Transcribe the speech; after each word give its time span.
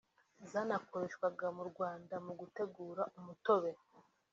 zanakoreshwaga 0.51 1.45
mu 1.57 1.63
Rwanda 1.69 2.15
mu 2.25 2.33
gutegura 2.39 3.01
umutobe 3.17 3.71